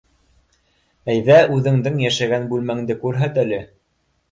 [1.15, 3.63] Әйҙә үҙеңдең йәшәгән бүлмәңде күрһәт әле.